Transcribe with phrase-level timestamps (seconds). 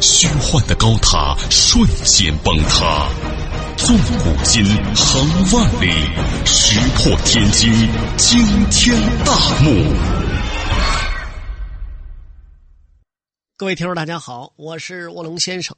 [0.00, 3.08] 虚幻的高塔瞬间崩塌，
[3.76, 4.64] 纵古今，
[4.94, 5.90] 横万里，
[6.44, 7.72] 石破天惊，
[8.16, 8.38] 惊
[8.70, 9.70] 天大幕。
[13.56, 15.76] 各位听众，大家好，我是卧龙先生。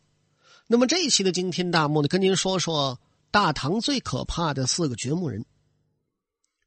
[0.67, 2.99] 那么这一期的惊天大幕呢，跟您说说
[3.31, 5.45] 大唐最可怕的四个掘墓人。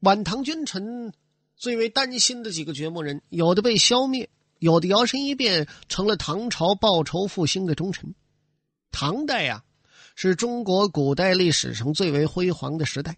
[0.02, 1.13] 晚唐君臣
[1.55, 4.30] 最为担心的几个掘墓人，有的被消灭。
[4.62, 8.14] 有的摇身一变成了唐朝报仇复兴的忠臣。
[8.92, 9.64] 唐代呀，
[10.14, 13.18] 是中国古代历史上最为辉煌的时代，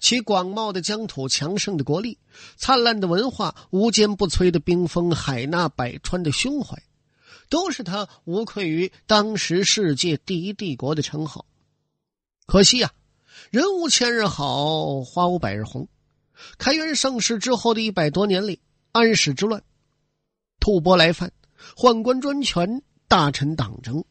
[0.00, 2.18] 其广袤的疆土、强盛的国力、
[2.58, 6.76] 灿烂的文化、无坚不摧的兵锋、海纳百川的胸怀，
[7.48, 11.46] 都是他无愧于当时世界第一帝国的称号。
[12.44, 12.92] 可惜呀，
[13.50, 15.88] 人无千日好，花无百日红。
[16.58, 18.60] 开元盛世之后的一百多年里，
[18.92, 19.62] 安史之乱。
[20.60, 21.32] 吐蕃来犯，
[21.74, 24.04] 宦官专权，大臣党争，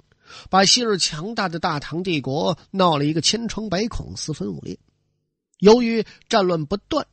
[0.49, 4.77] 把昔日强大的大唐帝国闹了一个千疮百孔、四分五裂。
[5.59, 7.05] 由于战乱不断，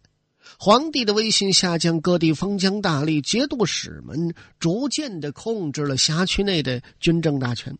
[0.58, 7.76] 皇帝的威信下降，各地封疆大吏、节度使们逐渐的控制了辖区内的军政大权。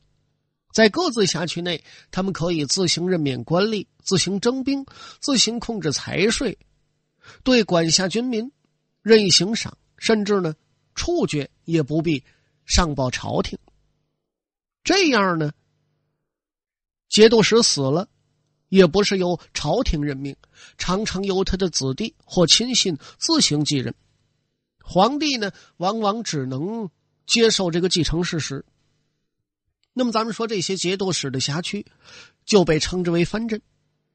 [0.75, 4.85] 在各自辖区内，他们可以自行任免官吏、自行征兵、
[5.21, 6.59] 自行控制财税，
[7.43, 8.53] 对管辖军民
[9.01, 10.55] 任意行赏，甚至呢。
[10.97, 12.25] 处决也不必
[12.65, 13.57] 上报朝廷，
[14.83, 15.53] 这样呢，
[17.09, 18.09] 节度使死了，
[18.69, 20.35] 也不是由朝廷任命，
[20.77, 23.95] 常常由他的子弟或亲信自行继任。
[24.83, 26.91] 皇帝呢，往往只能
[27.27, 28.65] 接受这个继承事实。
[29.93, 31.87] 那么，咱们说这些节度使的辖区
[32.45, 33.63] 就被称之为藩镇，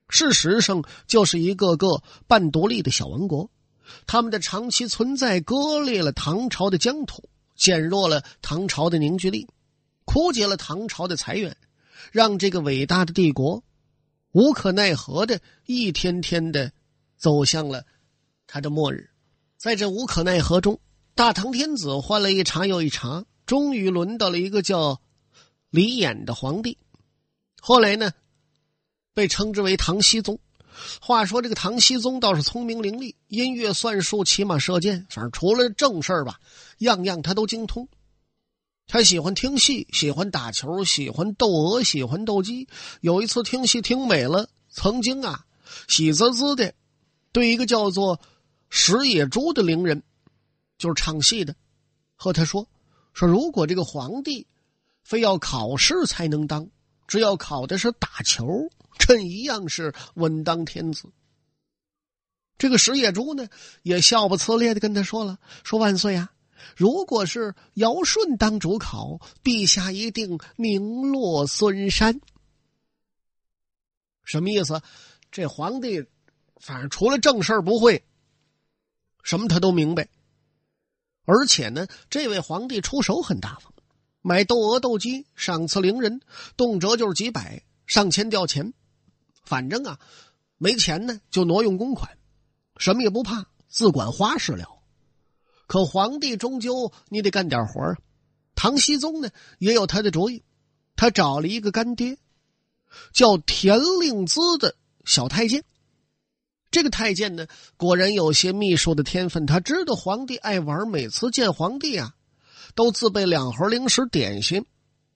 [0.10, 3.50] 事实上就是一个个半独立的小王国。
[4.08, 9.48] 他们的长期存在割裂了唐朝的疆土，减弱了唐朝的凝聚力，
[10.06, 11.56] 枯竭了唐朝的财源，
[12.12, 13.64] 让这个伟大的帝国
[14.32, 16.72] 无可奈何的一天天的
[17.18, 17.86] 走向了
[18.48, 19.10] 他的末日。
[19.58, 20.80] 在这无可奈何中，
[21.14, 25.02] 大唐天子换了一茬又一茬，终于轮到了一个叫
[25.70, 26.78] 李衍的皇帝。
[27.60, 28.12] 后来呢，
[29.14, 30.40] 被称之为唐僖宗。
[31.02, 36.40] 话说这个唐僖宗倒是聪明伶俐，音乐、算术、骑马、射箭，反正除了正事儿吧，
[36.80, 37.88] 样样他都精通。
[38.88, 42.68] 他喜欢听戏，喜欢打球，喜欢斗鹅，喜欢斗鸡。
[43.00, 45.46] 有一次听戏听美了，曾经啊，
[45.88, 46.74] 喜滋滋的
[47.32, 48.20] 对一个叫做
[48.70, 50.04] 石野猪的伶人，
[50.78, 51.56] 就是唱戏的，
[52.16, 52.68] 和他说
[53.14, 54.46] ：“说如果这个皇帝
[55.04, 56.68] 非要考试才能当，
[57.08, 58.46] 只要考的是打球。”
[59.02, 61.10] 朕一样是稳当天子。
[62.58, 63.50] 这个石野猪呢，
[63.82, 66.32] 也笑不呲咧的跟他说了：“说万岁啊，
[66.76, 72.22] 如果是尧舜当主考，陛下一定名落孙山。”
[74.24, 74.80] 什么意思？
[75.32, 76.06] 这皇帝
[76.58, 78.06] 反正除了正事儿不会，
[79.24, 80.08] 什么他都明白。
[81.26, 83.74] 而且呢，这位皇帝出手很大方，
[84.22, 86.22] 买斗鹅斗鸡，赏赐伶人，
[86.56, 88.74] 动辄就是几百上千吊钱。
[89.44, 90.00] 反正啊，
[90.58, 92.18] 没钱呢，就挪用公款，
[92.78, 94.68] 什么也不怕，自管花事了。
[95.68, 97.96] 可皇帝终究你得干点活
[98.56, 100.44] 唐僖宗呢也有他的主意，
[100.96, 102.18] 他找了一个干爹，
[103.14, 104.76] 叫田令孜的
[105.06, 105.64] 小太监。
[106.70, 112.14] 这个太监呢，果然有些秘书的天分，他知道皇帝爱玩，每次见皇帝啊，
[112.76, 114.66] 都自备两盒零食点心，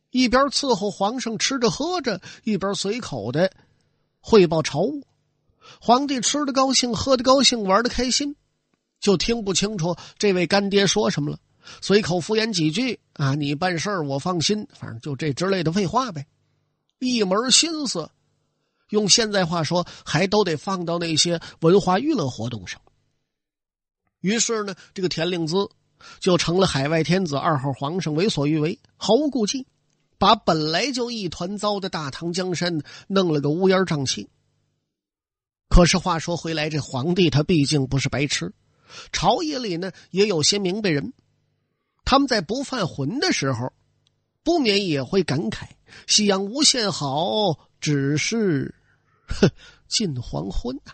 [0.09, 3.53] 一边伺候皇上吃着喝着，一边随口的。
[4.27, 5.05] 汇报朝务，
[5.79, 8.35] 皇帝吃的高兴，喝的高兴，玩的开心，
[8.99, 11.37] 就听不清楚这位干爹说什么了，
[11.79, 16.25] 随口敷衍几句啊，你办事我放心，反正就这之类的废话呗。
[16.97, 18.09] 一门心思，
[18.89, 22.81] 用现在话说，还都得放到那些文化娱乐活动上。
[24.21, 25.69] 于是呢，这个田令孜
[26.19, 29.67] 就成了海外天子二号皇上，为所欲为，毫无顾忌。
[30.17, 34.29] 把本来就一团糟的大唐江山弄了个乌烟瘴气。
[35.67, 38.53] 可是话说回来，这皇帝他毕竟不是白痴，
[39.11, 41.13] 朝野里呢也有些明白人，
[42.05, 43.73] 他们在不犯浑的时候，
[44.43, 45.67] 不免也会感慨：
[46.07, 48.75] 夕阳无限好，只是，
[49.27, 49.49] 哼，
[49.87, 50.93] 近黄昏呐。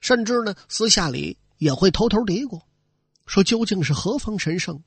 [0.00, 2.60] 甚至呢，私下里也会偷偷嘀咕，
[3.24, 4.82] 说究竟是何方神圣，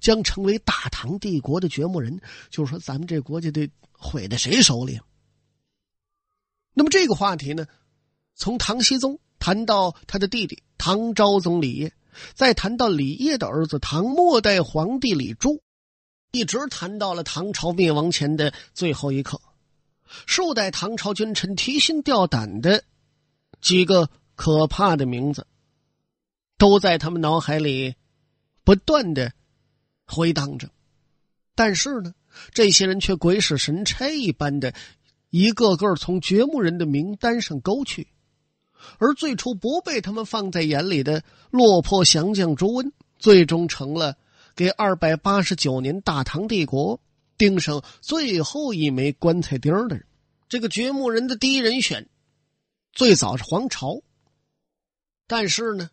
[0.00, 2.20] 将成为大唐帝国的掘墓人？
[2.50, 5.00] 就是说，咱们这国家得毁在谁手里？
[6.72, 7.66] 那么这个话题呢，
[8.34, 11.92] 从唐僖宗谈到他的弟弟唐昭宗李晔，
[12.34, 15.60] 再谈到李晔的儿子唐末代皇帝李洙，
[16.32, 19.40] 一直谈到了唐朝灭亡前的最后一刻。
[20.26, 22.84] 数代唐朝君臣提心吊胆的
[23.60, 25.46] 几个可怕的名字，
[26.58, 27.94] 都在他们脑海里
[28.64, 29.32] 不断的
[30.10, 30.68] 回荡着。
[31.54, 32.14] 但是呢，
[32.52, 34.74] 这些人却鬼使神差一般的。
[35.30, 38.08] 一个个从掘墓人的名单上勾去，
[38.98, 41.22] 而最初不被他们放在眼里的
[41.52, 44.16] 落魄降将朱温，最终成了
[44.56, 47.00] 给二百八十九年大唐帝国
[47.38, 50.04] 钉上最后一枚棺材钉的人。
[50.48, 52.08] 这个掘墓人的第一人选，
[52.92, 54.02] 最早是黄巢，
[55.28, 55.90] 但是呢，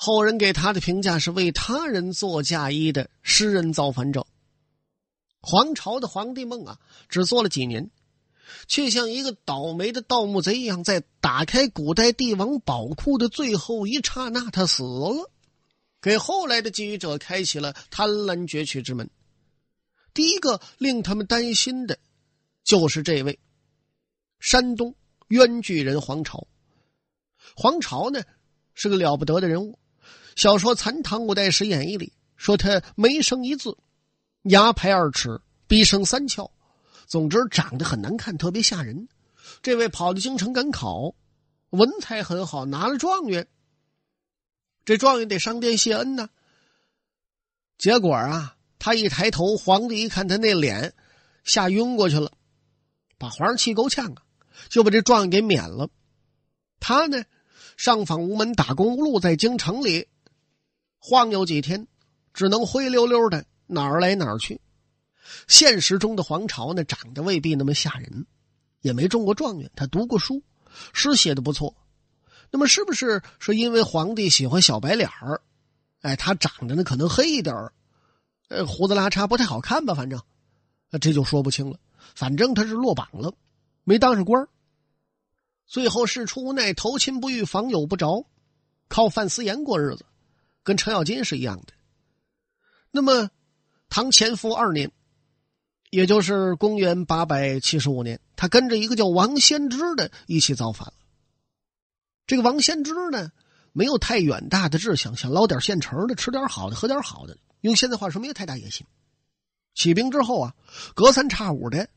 [0.00, 4.24] 后人给他的评价是为他人做嫁衣的诗人造反者。
[5.40, 6.78] 黄巢的皇帝梦啊，
[7.08, 7.90] 只做了几年，
[8.68, 15.32] 却像一个倒霉的盗墓贼一样，在打开古代帝王宝库的最后一刹那，他死了，
[16.00, 19.10] 给后来的觊觎者开启了贪婪攫取之门。
[20.14, 21.98] 第一个令他们担心的，
[22.62, 23.40] 就是这位
[24.38, 24.94] 山东
[25.26, 26.46] 冤巨人黄巢。
[27.56, 28.22] 黄巢呢，
[28.74, 29.76] 是个了不得的人物。
[30.38, 33.76] 小说《残唐五代史演义》里说他没生一字。
[34.42, 36.48] 牙排二尺，鼻生三窍，
[37.08, 39.08] 总之长得很难看，特别吓人。
[39.62, 41.12] 这位跑到京城赶考，
[41.70, 43.48] 文采很好，拿了状元。
[44.84, 46.30] 这状元得上殿谢恩呢。
[47.76, 50.94] 结果啊，他一抬头，皇帝一看他那脸，
[51.42, 52.30] 吓晕过去了，
[53.18, 54.22] 把皇上气够呛啊，
[54.68, 55.90] 就把这状元给免了。
[56.78, 57.24] 他呢，
[57.76, 60.06] 上访无门，打工无路，在京城里
[60.98, 61.86] 晃悠几天，
[62.34, 63.44] 只能灰溜溜的。
[63.66, 64.60] 哪儿来哪儿去？
[65.46, 68.26] 现实中的黄巢呢，长得未必那么吓人，
[68.80, 69.70] 也没中过状元。
[69.76, 70.42] 他读过书，
[70.92, 71.76] 诗写的不错。
[72.50, 75.42] 那么，是不是说因为皇帝喜欢小白脸儿？
[76.00, 77.72] 哎，他长得呢可能黑一点儿，
[78.48, 79.94] 呃，胡子拉碴不太好看吧？
[79.94, 80.18] 反正，
[81.00, 81.78] 这就说不清了。
[82.14, 83.34] 反正他是落榜了，
[83.84, 84.48] 没当上官
[85.66, 88.24] 最后事出无奈，投亲不遇，访友不着，
[88.88, 90.06] 靠范思言过日子，
[90.68, 91.72] 跟程咬金是一样的。
[92.90, 93.30] 那么。
[93.90, 94.92] 唐乾伏二年，
[95.88, 100.92] 也就是公元八百七十五年，他跟着一个叫王先知的一起造反了。
[102.26, 103.32] 这个王先知呢，
[103.72, 107.38] 没有太远大的志向，想捞点现成的，吃点好的，喝点好的。
[107.62, 108.86] 用现在话说，没有太大野心。
[109.74, 110.54] 起兵之后啊，
[110.94, 111.88] 隔三差五的，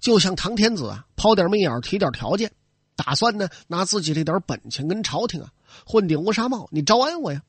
[0.00, 2.52] 就向唐天子啊抛点媚眼，提点条件，
[2.96, 5.50] 打算呢拿自己这点本钱跟朝廷啊
[5.86, 7.42] 混顶乌纱帽，你招安我呀。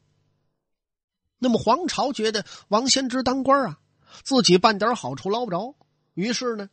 [1.37, 3.79] 那么黄巢觉得王先知当官啊，
[4.23, 5.75] 自己半点好处捞不着，
[6.13, 6.69] 于是呢，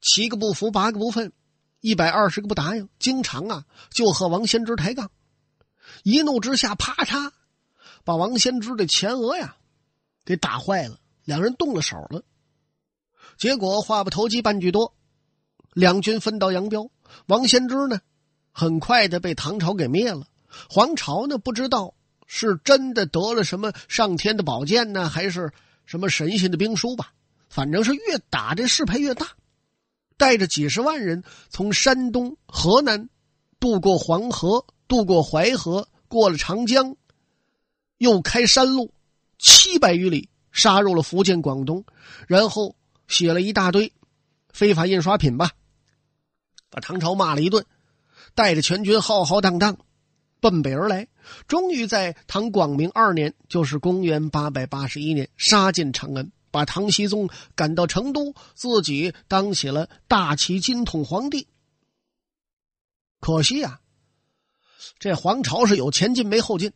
[0.00, 1.32] 七个不服，八个不忿，
[1.80, 5.10] 一百二十个不答应，经常啊就和王先知抬杠。
[6.02, 7.30] 一怒之下，啪嚓，
[8.04, 9.56] 把王先知的前额呀
[10.24, 12.22] 给打坏了，两人动了手了。
[13.38, 14.94] 结果话不投机半句多，
[15.72, 16.90] 两军分道扬镳。
[17.26, 18.00] 王先知呢，
[18.52, 20.28] 很快的被唐朝给灭了。
[20.68, 21.95] 黄巢呢，不知道。
[22.26, 25.52] 是真的得了什么上天的宝剑呢，还是
[25.84, 27.12] 什么神仙的兵书吧？
[27.48, 29.28] 反正是越打这势派越大，
[30.16, 33.08] 带着几十万人从山东、河南
[33.60, 36.96] 渡过黄河，渡过淮河，过了长江，
[37.98, 38.92] 又开山路
[39.38, 41.84] 七百余里，杀入了福建、广东，
[42.26, 42.74] 然后
[43.06, 43.92] 写了一大堆
[44.52, 45.52] 非法印刷品吧，
[46.68, 47.64] 把唐朝骂了一顿，
[48.34, 49.78] 带着全军浩浩荡荡。
[50.40, 51.08] 奔北而来，
[51.48, 61.48] 终于在唐广明二年，就是公元八百八十一年，杀进长安，把唐僖宗赶到成都，自己当起了大齐金统皇帝。
[63.18, 63.80] 可惜啊，
[64.98, 66.72] 这皇朝是有前进没后进，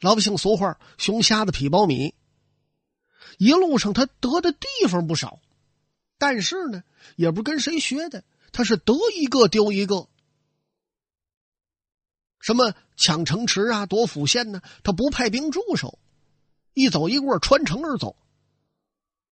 [0.00, 2.14] 老百姓俗话“熊瞎子皮苞米”。
[3.38, 5.40] 一路上他得的地方不少，
[6.18, 6.82] 但是呢，
[7.16, 8.22] 也不跟谁学的，
[8.52, 10.08] 他是得一个丢一个。
[12.42, 14.60] 什么抢城池啊，夺府县呢？
[14.82, 15.98] 他不派兵驻守，
[16.74, 18.16] 一走一过穿城而走。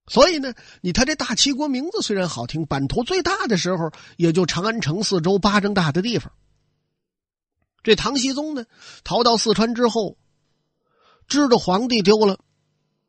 [0.07, 6.33] 所以呢，你他这大齐国名字虽然好听，版图最大的时候也就长安城四周巴掌大的地方。
[7.83, 8.65] 这唐僖宗呢，
[9.03, 10.17] 逃到四川之后，
[11.27, 12.39] 知道皇帝丢了，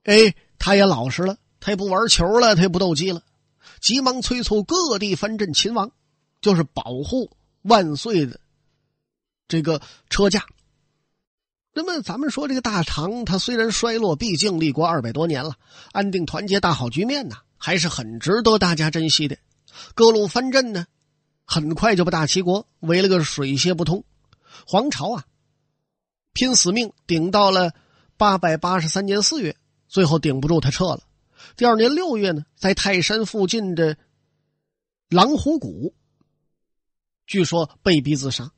[0.03, 3.21] 哎，他也老实了，他也不玩球了，他也不斗鸡了，
[3.79, 5.91] 急忙催促各地藩镇勤王，
[6.39, 8.39] 就是保护万岁的
[9.51, 10.45] 这个车驾。
[11.73, 15.57] 那么，咱们说这个大唐，它虽然衰落，毕竟立国二百多年了，
[15.91, 19.37] 安定团结大好局面呢，还是很值得大家珍惜的。
[19.93, 20.85] 各路藩镇呢，
[21.45, 24.05] 很快就把大齐国围了个水泄不通。
[24.65, 25.25] 黄巢啊，
[26.33, 27.73] 拼死命顶到了
[28.15, 31.03] 八百八十三年四月，最后顶不住，他撤了。
[31.57, 33.97] 第二年六月呢，在泰山附近的
[35.09, 35.93] 狼虎谷，
[37.25, 38.51] 据说被逼自杀。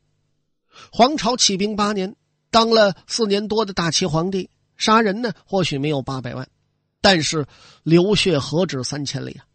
[0.92, 2.16] 黄巢起兵八年。
[2.50, 6.48] 当了四年多的大齐皇帝，杀人呢或许没有八百万，
[7.02, 7.48] 但是
[7.82, 9.46] 流血何止三千里啊！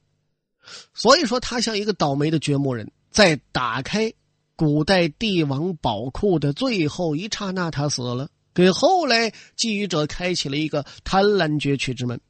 [0.94, 4.12] 所以说他像一个倒霉的掘墓人，在打开
[4.56, 12.20] 古代帝王宝库的最后一刹那，他死了，给后来觊觎者开启了一个贪婪攫取之门。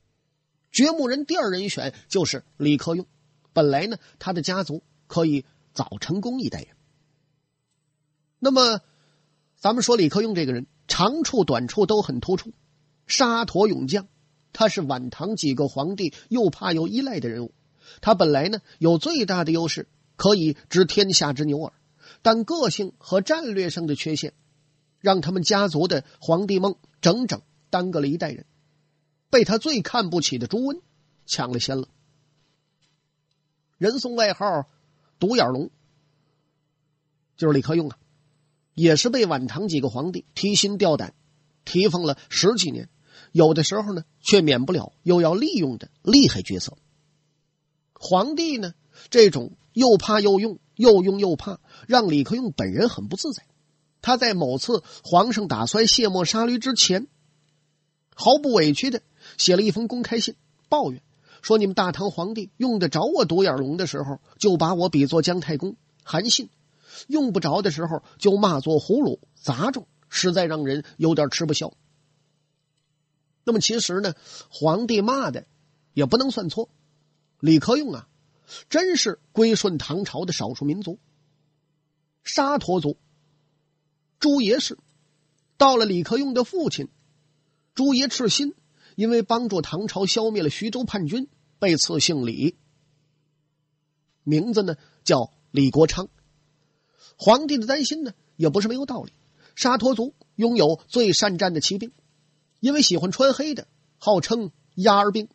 [0.70, 3.06] 掘墓人第二人选就是李克用，
[3.54, 6.68] 本来呢他的家族可以早成功一代人，
[8.38, 8.80] 那么。
[9.60, 12.52] 咱们说李克用这个人，长处短处都很突出，
[13.08, 14.06] 沙陀勇将，
[14.52, 17.52] 他是晚唐几个皇帝又怕又依赖的人物。
[18.00, 21.72] 他本来呢有最大的优势，可以知天下之牛耳，
[22.22, 24.32] 但个性和战略上的缺陷，
[25.00, 28.46] 让他们家族的皇帝梦整整耽搁了一代人，
[29.28, 30.80] 被他最看不起的朱温
[31.26, 31.88] 抢了先了。
[33.76, 34.70] 人送外号
[35.18, 35.68] “独眼龙”，
[37.36, 37.98] 就是李克用啊。
[38.78, 41.12] 也是被晚唐几个皇帝提心吊胆，
[41.64, 42.88] 提防了十几年，
[43.32, 46.78] 有的时候呢，却免不了又要利用的厉害角色。
[47.94, 48.74] 皇帝呢，
[49.10, 51.58] 这种又怕又用，又用又怕，
[51.88, 53.42] 让李克用本人很不自在。
[54.00, 57.08] 他在某次皇上打算卸磨杀驴之前，
[58.14, 59.02] 毫不委屈的
[59.38, 60.36] 写了一封公开信，
[60.68, 61.02] 抱怨
[61.42, 66.48] 说：“你们大唐皇帝用得着我独眼龙的时候，就把我比作姜太公。”韩信。
[67.06, 71.72] 用不着的时候就骂作葫芦杂种，实在让人有点吃不消。
[73.44, 74.14] 那么其实呢，
[74.50, 75.46] 皇帝骂的
[75.94, 76.68] 也不能算错。
[77.40, 78.08] 李克用啊，
[78.68, 80.98] 真是归顺唐朝的少数民族——
[82.24, 82.98] 沙陀族。
[84.18, 84.78] 朱爷氏
[85.56, 86.88] 到了李克用的父亲
[87.74, 88.54] 朱爷赤心，
[88.96, 91.28] 因为帮助唐朝消灭了徐州叛军，
[91.60, 92.56] 被赐姓李，
[94.24, 96.08] 名字呢叫李国昌。
[97.18, 99.12] 皇帝的担心呢，也不是没有道理。
[99.56, 101.90] 沙陀族拥有最善战的骑兵，
[102.60, 103.66] 因为喜欢穿黑的，
[103.98, 105.28] 号称鸭儿兵。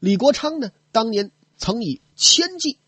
[0.00, 2.78] 李国昌呢，当年曾以千骑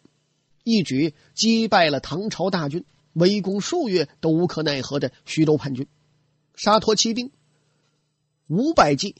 [0.64, 5.86] 一举击败了唐朝大军，围攻数月都无可奈何的徐州叛军。
[6.56, 7.30] 沙陀骑兵
[8.48, 9.14] 五百骑，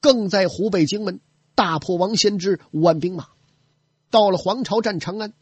[0.00, 1.18] 更在湖北荆门
[1.56, 3.30] 大破王先之五万兵马，
[4.10, 5.34] 到了黄巢战长安。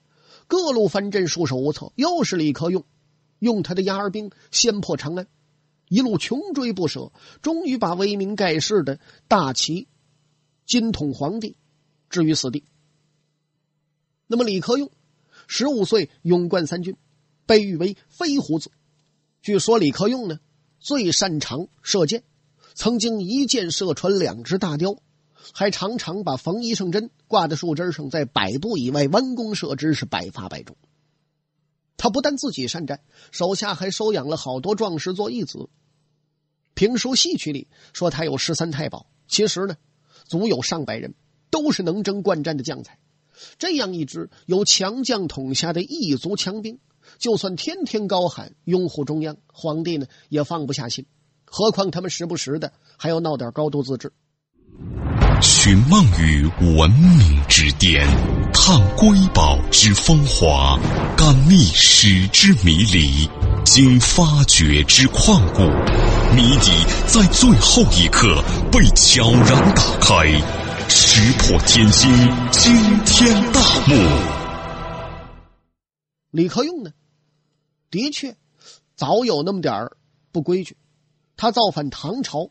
[0.47, 2.85] 各路藩镇束手无策，又是李克用
[3.39, 5.27] 用他的压儿兵先破长安，
[5.89, 9.89] 一路穷追不舍，终于把威名盖世的大齐
[10.67, 11.57] 金统皇帝
[12.09, 12.65] 置于死地。
[14.27, 14.91] 那么李克用
[15.47, 16.97] 十五岁勇冠三军，
[17.47, 18.71] 被誉为飞虎子。
[19.43, 20.41] 据说李克用呢
[20.79, 22.23] 最擅长射箭，
[22.75, 24.97] 曾经一箭射穿两只大雕。
[25.53, 30.77] 还常常把缝衣裳针挂在树枝上，在百步以外弯弓射之，是百发百中。
[31.97, 35.69] 他不但自己善战，手下还收养了好多壮士做义子。
[36.75, 39.77] 评书戏曲里说他有十三太保，其实呢，
[40.25, 41.15] 足有上百人，
[41.51, 42.99] 都是能征惯战的将才。
[43.59, 46.81] 这样一支由强将统辖的异族强兵，
[47.19, 51.07] 就算天天高喊拥护中央，皇帝呢也放不下心。
[51.45, 54.13] 何况他们时不时的还要闹点高度自治。
[55.41, 58.07] 寻梦于文明之巅，
[58.53, 60.79] 探瑰宝之风华，
[61.17, 63.29] 感历史之迷离，
[63.65, 65.63] 经发掘之旷古，
[66.35, 66.71] 谜底
[67.07, 70.27] 在最后一刻被悄然打开，
[70.89, 72.11] 石破天惊，
[72.51, 72.75] 惊
[73.05, 73.95] 天大幕。
[76.31, 76.91] 李克用呢，
[77.91, 78.35] 的确
[78.97, 79.97] 早有那么点儿
[80.33, 80.77] 不规矩，
[81.37, 82.51] 他造反唐朝，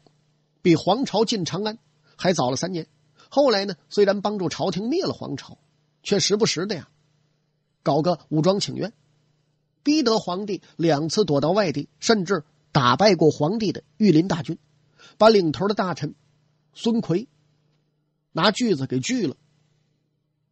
[0.61, 1.77] 比黄巢进长安。
[2.15, 2.87] 还早了三年，
[3.29, 3.75] 后来呢？
[3.89, 5.57] 虽然帮助朝廷灭了皇朝，
[6.03, 6.87] 却时不时的呀，
[7.81, 8.93] 搞个武装请愿，
[9.81, 14.57] 逼得皇帝两次躲到外地，甚至打败过皇帝的御林大军，
[15.17, 16.15] 把领头的大臣
[16.73, 17.27] 孙奎
[18.31, 19.35] 拿锯子给锯了。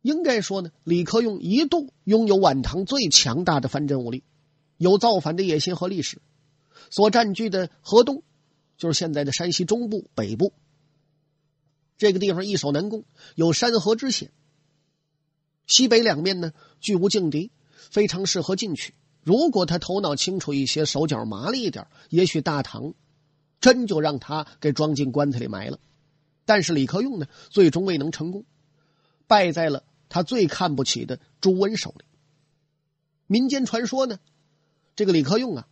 [0.01, 4.23] 应该说呢，李克用一度拥有晚唐最强大的藩镇武力，
[4.77, 6.21] 有造反的野心和历史，
[6.89, 8.23] 所占据的河东，
[8.77, 10.53] 就是现在的山西中部、北部。
[12.01, 13.05] 这个地方易守难攻，
[13.35, 14.31] 有山河之险。
[15.67, 17.51] 西北两面呢，俱无劲敌，
[17.91, 18.95] 非常适合进取。
[19.21, 22.95] 如果他头脑清楚一些，手脚麻利一点，也许大唐
[23.59, 25.77] 真就让他给装进棺材里埋了。
[26.43, 28.45] 但是李克用呢，最终未能成功，
[29.27, 32.03] 败在了他最看不起的朱温手里。
[33.27, 34.19] 民间传说呢，
[34.95, 35.67] 这个李克用啊，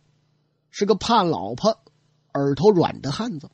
[0.70, 1.82] 是个怕老婆、
[2.34, 3.50] 耳朵软的汉子。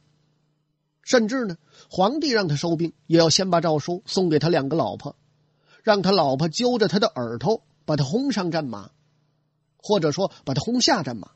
[1.06, 1.56] 甚至呢，
[1.88, 5.14] 皇帝让他收兵，也要先把诏书送给他两个老婆，
[5.84, 8.90] 让他老婆揪着他的耳朵，把他轰上战马，
[9.76, 11.30] 或者说把他轰下战马。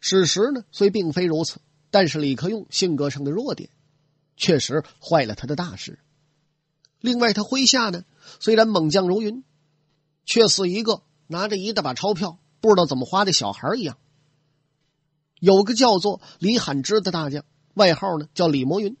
[0.00, 1.60] 事实呢，虽并非如此，
[1.92, 3.70] 但是李克用性格上的弱点，
[4.36, 6.00] 确实坏了他的大事。
[6.98, 8.04] 另外，他麾下呢，
[8.40, 9.44] 虽然猛将如云，
[10.24, 11.02] 却似一个。
[11.28, 13.98] 拿着一大把钞票，不知道怎么花的小孩一样。
[15.38, 18.96] 有个叫做李罕之的大将，外号呢叫李摩云，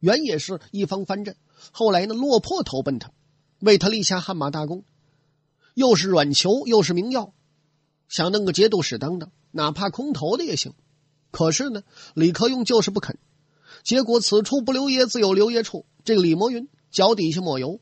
[0.00, 1.36] 原也是一方藩镇，
[1.72, 3.12] 后来呢落魄投奔他，
[3.58, 4.84] 为他立下汗马大功，
[5.74, 7.32] 又是软球又是名药，
[8.08, 10.72] 想弄个节度使当当，哪怕空头的也行。
[11.30, 11.82] 可是呢，
[12.14, 13.18] 李克用就是不肯，
[13.82, 15.84] 结果此处不留爷，自有留爷处。
[16.04, 17.80] 这个李摩云脚底下抹油，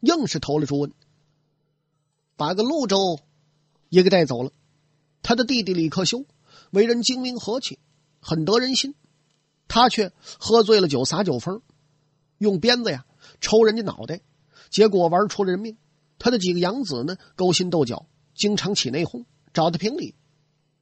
[0.00, 0.92] 硬是投了朱温。
[2.36, 3.20] 把个潞州
[3.88, 4.52] 也给带走了。
[5.22, 6.24] 他的弟弟李克修
[6.70, 7.78] 为人精明和气，
[8.20, 8.94] 很得人心。
[9.68, 11.62] 他却喝醉了酒撒酒疯，
[12.38, 13.06] 用鞭子呀
[13.40, 14.20] 抽人家脑袋，
[14.70, 15.76] 结果玩出了人命。
[16.18, 20.16] 他的几个养子呢勾心斗角，经常起内讧，找他评理，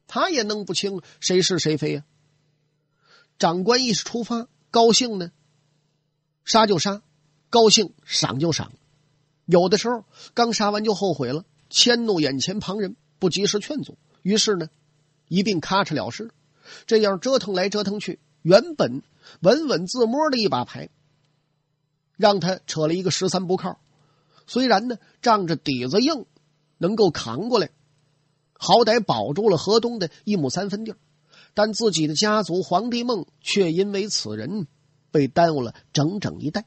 [0.07, 2.05] 他也弄不清谁是谁非呀。
[3.39, 5.31] 长官一时出发，高兴呢
[6.45, 7.03] 杀就杀，
[7.51, 8.73] 高兴赏就赏。
[9.45, 14.69] 有的时候刚杀完就后悔了，迁怒眼前旁人，不及时劝阻，于是呢，
[15.29, 16.31] 一并咔嚓了事。
[16.87, 19.03] 这样折腾来折腾去，原本
[19.41, 20.89] 稳稳自摸的一把牌，
[22.17, 23.81] 让他扯了一个十三不靠。
[24.47, 26.27] 虽然呢仗着底子硬，
[26.79, 27.71] 能够扛过来，
[28.53, 30.95] 好歹保住了河东的一亩三分地
[31.55, 34.69] 但自己的家族皇帝梦却因为此人
[35.11, 36.67] 被耽误了整整一代。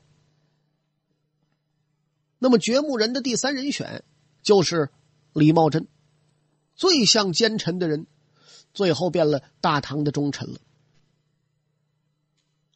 [2.40, 4.04] 那么，掘墓人的第三人选
[4.44, 4.90] 就是
[5.32, 5.88] 李茂贞，
[6.76, 8.06] 最像奸臣的人，
[8.74, 10.60] 最后变了大唐的忠臣了。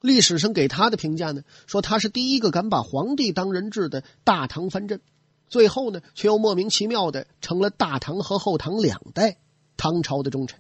[0.04, 5.00] 历史上给他的评价呢，说他是第一个敢把皇帝当人质的大唐藩镇，
[5.48, 9.38] 最后呢，却又莫名其妙的成了大唐和后唐两代
[9.78, 10.60] 唐朝的忠臣。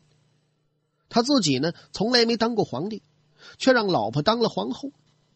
[1.09, 3.03] 他自己呢，从来没当过皇帝，
[3.57, 4.91] 却让老婆当了皇后。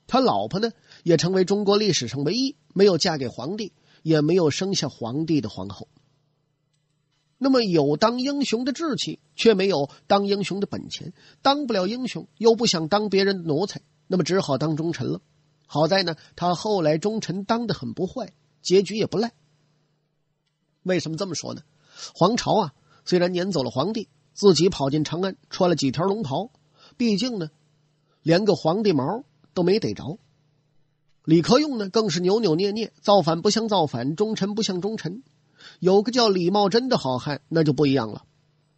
[0.07, 0.71] 他老婆呢，
[1.03, 5.89] 也成为中国历史上唯一没有嫁给皇帝，也没有生下皇帝的皇后。
[7.37, 15.21] 那么有当英雄的志气，却没有当英雄的本钱，当不了英雄，又不想当别人奴才，那么只好当忠臣了。
[15.65, 19.33] 好在呢，他后来忠臣当的很不坏，结局也不赖。
[20.83, 21.61] 为什么这么说呢？
[22.15, 22.73] 皇朝啊，
[23.05, 26.51] 虽然撵走了皇帝，自己跑进长安，穿了几条龙袍，
[26.97, 27.49] 毕竟呢，
[28.23, 29.23] 连个皇帝毛。
[29.53, 30.19] 都没逮着，
[31.23, 35.23] 李克用呢更是扭扭捏捏，造反不像造反，忠臣不像忠臣。
[35.79, 38.23] 有个叫李茂贞的好汉，那就不一样了。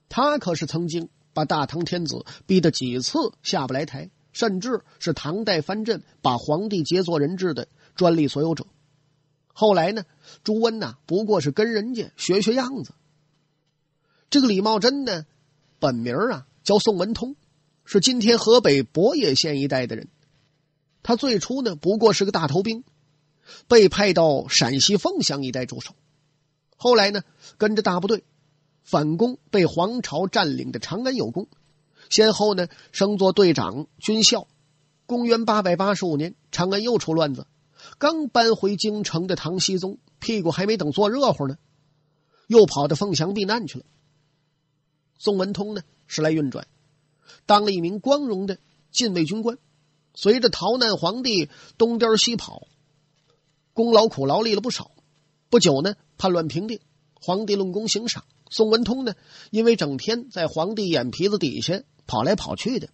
[0.07, 4.09] 他可是曾经把大唐天子逼得几次下不来台，
[4.39, 8.65] 甚至是唐代藩镇把皇帝劫做人质的专利所有者。
[9.51, 10.05] 后来呢，
[10.45, 12.93] 朱温呐不过是跟人家学学样子。
[14.29, 15.25] 这个李茂贞呢，
[15.77, 17.35] 本名啊叫宋文通，
[17.83, 20.07] 是今天河北博野县一带的人。
[21.03, 22.85] 他最初呢不过是个大头兵，
[23.67, 25.93] 被派到陕西凤翔一带驻守。
[26.77, 27.23] 后来呢，
[27.57, 28.23] 跟着大部队
[28.83, 31.49] 反攻被黄巢占领的长安有功，
[32.09, 34.47] 先后呢升作队长、军校。
[35.05, 37.47] 公元八百八十五年，长安又出乱子，
[37.97, 41.57] 刚搬回京城的唐僖宗屁股还没等坐热乎呢，
[42.47, 43.85] 又跑到凤翔避难去了。
[45.17, 46.67] 宋文通呢时来运转，
[47.45, 48.59] 当了一名光荣的
[48.91, 49.57] 禁卫军官。
[50.15, 52.67] 随着逃难皇帝东颠西跑，
[53.73, 54.91] 功劳苦劳立了不少。
[55.49, 56.79] 不久呢，叛乱平定，
[57.13, 58.25] 皇帝论功行赏。
[58.49, 59.13] 宋文通呢，
[59.49, 62.89] 因为整天在皇帝眼皮子底下跑来跑去的，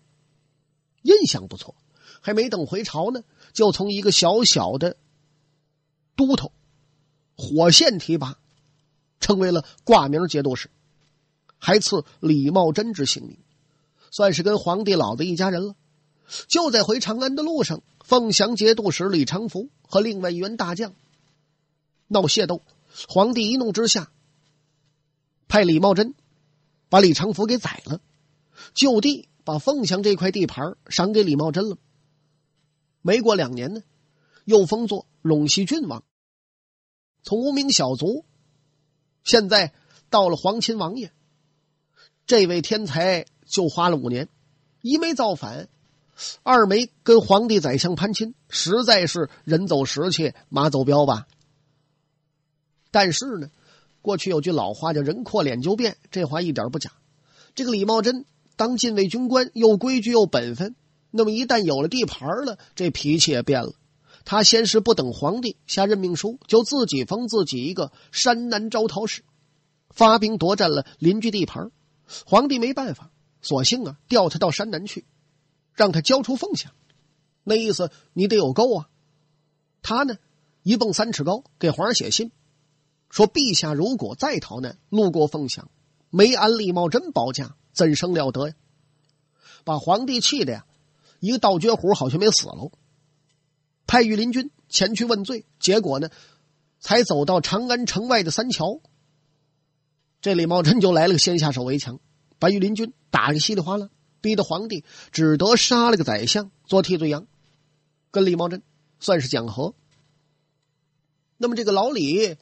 [1.03, 1.73] 印象不错。
[2.19, 3.23] 还没等回朝呢，
[3.53, 4.97] 就从一个小小的
[6.15, 6.51] 都头
[7.37, 8.37] 火线提拔，
[9.19, 10.69] 成为了挂名节度使，
[11.57, 13.37] 还赐李茂贞之姓名，
[14.11, 15.75] 算是跟皇帝老子一家人了。
[16.47, 20.93] 就在回长安的路上，凤翔节度使李长福和另外一员大将
[22.07, 22.63] 闹械斗，
[23.07, 24.11] 皇帝一怒之下，
[25.47, 26.15] 派李茂贞
[26.89, 28.01] 把李长福给宰了，
[28.73, 31.77] 就地把凤翔这块地盘赏给李茂贞了。
[33.01, 33.83] 没过两年呢，
[34.45, 36.03] 又封作陇西郡王。
[37.23, 38.25] 从无名小卒，
[39.23, 39.73] 现在
[40.09, 41.11] 到了皇亲王爷。
[42.27, 44.29] 这位天才就花了五年，
[44.81, 45.69] 一没造反，
[46.43, 51.27] 二没跟皇帝宰相攀亲，实在是人走石去，马走镖吧。
[52.89, 53.51] 但是呢，
[54.01, 56.91] 过去有句老话叫“人阔脸就变”，这话一点不假。
[57.53, 58.25] 这个李茂贞
[58.55, 60.75] 当禁卫军官，又规矩又本分，
[61.11, 63.73] 那么一旦有了地盘了，这脾气也变了。
[64.23, 69.23] 他先是不等皇帝下任命书，就自己封自己一个山南招讨使，
[69.89, 71.71] 发兵夺占了邻居地盘。
[72.25, 75.05] 皇帝没办法，索性啊调他到山南去，
[75.73, 76.71] 让他交出凤翔。
[77.43, 78.89] 那意思你得有够啊。
[79.81, 80.15] 他呢
[80.63, 82.31] 一蹦三尺高，给皇上写信，
[83.09, 85.69] 说陛下如果再逃难，路过凤翔，
[86.09, 88.55] 没安李茂贞保驾，怎生了得呀？
[89.63, 90.65] 把皇帝气的呀，
[91.19, 92.71] 一个倒绝虎好像没死喽。
[93.87, 96.09] 派御林军前去问罪，结果呢，
[96.79, 98.79] 才走到长安城外的三桥。
[100.21, 101.99] 这李茂贞就来了个先下手为强，
[102.39, 103.89] 把御林军打个稀里哗啦，
[104.21, 107.27] 逼得皇帝只得杀了个宰相做替罪羊，
[108.11, 108.63] 跟李茂贞
[108.99, 109.75] 算是讲和。
[111.37, 112.37] 那么这个老李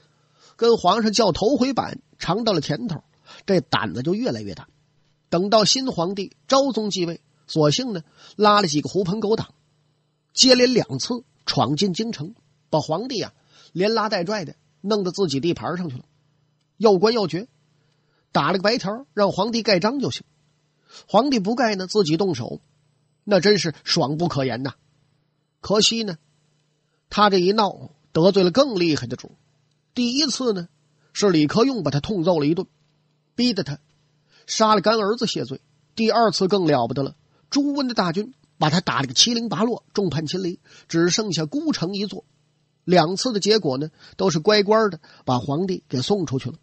[0.55, 3.03] 跟皇上叫头回板，尝到了甜头，
[3.45, 4.67] 这胆子就越来越大。
[5.33, 8.03] 等到新皇帝昭宗继位，索性呢
[8.35, 9.55] 拉了几个狐朋狗党，
[10.31, 12.35] 接连两次闯进京城，
[12.69, 13.33] 把皇帝啊
[13.71, 16.05] 连拉带拽的弄到自己地盘上去了，
[16.77, 17.47] 要官要爵。
[18.31, 20.23] 打了个白条，让皇帝盖章就行。
[21.07, 22.61] 皇帝不盖呢，自己动手，
[23.23, 24.75] 那真是爽不可言呐。
[25.61, 26.19] 可惜呢，
[27.09, 29.31] 他这一闹得罪了更厉害的主。
[29.95, 30.69] 第一次呢，
[31.11, 32.67] 是李克用把他痛揍了一顿，
[33.33, 33.79] 逼得他
[34.47, 35.61] 杀了干儿子谢罪。
[35.95, 37.15] 第二次更了不得了，
[37.49, 42.25] 朱温的大军把他打了个七零八落，众叛亲离，只剩下孤城一座。
[42.83, 46.57] 两次的结果呢，都是乖乖的把皇帝给送出去了。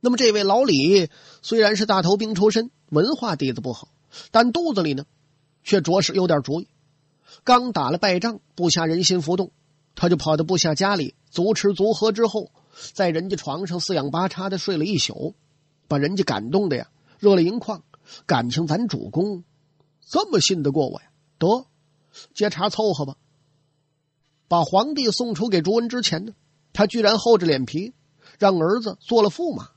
[0.00, 1.10] 那么，这位老李
[1.42, 3.88] 虽然是大头兵出身，文化底子不好，
[4.30, 5.04] 但肚子里呢，
[5.62, 6.68] 却着实有点主意。
[7.44, 9.52] 刚打了败仗，部下人心浮动，
[9.94, 12.50] 他就跑到部下家里，足吃足喝之后，
[12.94, 15.34] 在人家床上四仰八叉的睡了一宿，
[15.88, 17.82] 把人家感动的呀，热泪盈眶。
[18.26, 19.44] 感情咱主公
[20.00, 21.10] 这么信得过我呀？
[21.38, 21.66] 得，
[22.34, 23.16] 接茬凑合吧。
[24.48, 26.34] 把皇帝送出给朱温之前呢，
[26.72, 27.94] 他居然厚着脸皮
[28.38, 29.70] 让儿子做了驸马。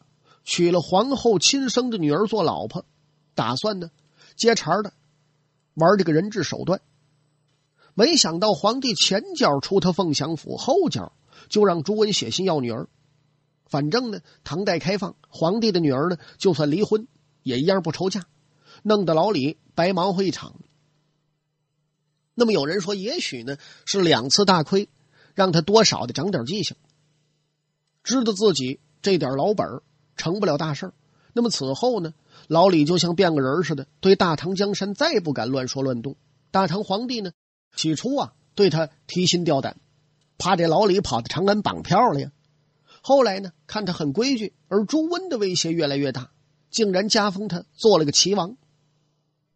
[0.44, 2.86] 娶了皇后亲生的女儿做老婆，
[3.34, 3.90] 打算呢
[4.36, 4.94] 接茬的
[5.74, 6.82] 玩这个人质手段。
[7.94, 11.14] 没想到皇帝前脚出他凤翔府，后脚
[11.48, 12.88] 就让朱温写信要女儿。
[13.68, 17.08] 反正呢，唐代开放，皇帝的女儿呢就算离婚
[17.44, 18.26] 也一样不愁嫁，
[18.84, 20.56] 弄得老李白忙活一场。
[22.34, 24.90] 那么有人说，也许呢是两次大亏，
[25.34, 26.76] 让他多少的长点记性，
[28.04, 29.82] 知道自己这点老本。
[30.18, 30.94] 成不了大事
[31.34, 32.14] 那么此后呢？
[32.48, 36.16] 老李就像变个人似的，对大唐江山再不敢乱说乱动。
[36.52, 37.34] 大唐皇帝呢，
[37.76, 39.76] 起初啊对他提心吊胆，
[40.38, 42.32] 怕这老李跑到长安绑票了呀。
[43.08, 46.32] 后来呢，看他很规矩，而朱温的威胁越来越大，
[46.72, 48.58] 竟然加封他做了个齐王。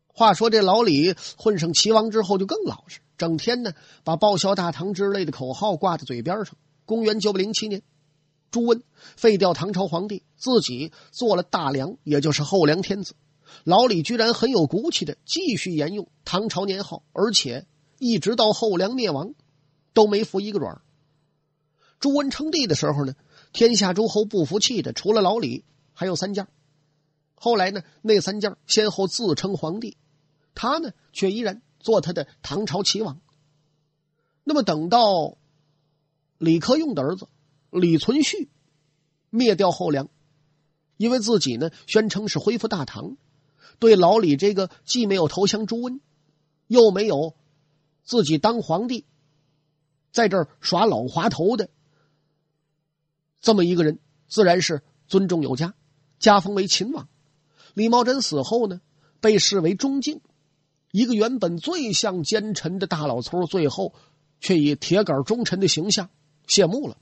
[0.06, 6.58] 话说这老李混上齐王之后就更老实，整天呢把报效大唐之类的口号挂在嘴边上。
[6.86, 7.82] 公元九百零七年。
[8.52, 8.84] 朱温
[9.16, 13.16] 废掉唐朝皇帝，自己做了大梁，也就是后梁天子。
[13.64, 17.66] 老李居然很有骨气的继续沿用唐朝年号，而且
[17.98, 19.34] 一直到后梁灭亡，
[19.96, 20.80] 都没服一个软。
[22.00, 23.14] 朱温称帝的时候呢，
[23.52, 26.48] 天下诸侯不服气的，除了老李，还有三家。
[27.36, 29.98] 后来呢，那三家先后自称皇帝，
[30.56, 33.22] 他呢却依然做他的唐朝齐王。
[34.44, 35.38] 那么等到
[36.38, 37.28] 李克用的儿子。
[37.72, 38.48] 李存勖
[39.30, 40.10] 灭掉后梁，
[40.98, 43.16] 因为自己呢宣称是恢复大唐，
[43.78, 46.02] 对老李这个既没有投降朱温，
[46.66, 47.36] 又没有
[48.04, 49.06] 自己当皇帝，
[50.12, 51.70] 在这儿耍老滑头的
[53.41, 55.73] 这么一个人，自然是尊重有加，
[56.19, 57.08] 加封为秦王。
[57.73, 58.82] 李茂贞死后呢，
[59.21, 60.21] 被视为忠敬，
[60.91, 63.93] 一个原本最像奸臣的大老粗，最后
[64.41, 66.10] 却以铁杆忠臣的形象
[66.47, 66.97] 谢幕了。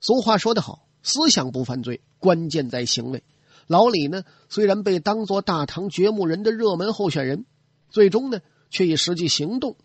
[0.00, 3.22] 俗话说得好，思想不犯罪，关键在行为。
[3.66, 7.44] 老李呢，虽然被当作大唐掘墓人的热门候选人，
[7.90, 9.76] 最终呢，却以实际行动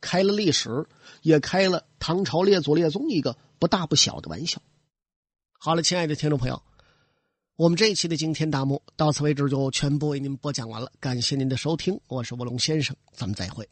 [0.00, 0.86] 开了历史，
[1.20, 4.62] 也开了唐朝列祖列宗一个不大不小的玩笑。
[5.58, 6.62] 好了，亲爱的听众朋友，
[7.56, 10.92] 我们这一期的惊天大幕到此为止，就全部为您播讲完了。
[11.00, 13.68] 感谢您的收听，我是卧龙先生，咱们再会。